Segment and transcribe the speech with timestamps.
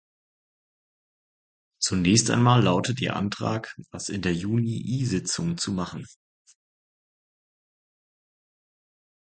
[1.79, 6.07] Zunächst einmal lautet Ihr Antrag, das in der Juni-I-Sitzung zu machen.